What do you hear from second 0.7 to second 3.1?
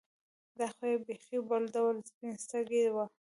خو یې بېخي بل ډول سپین سترګي وه.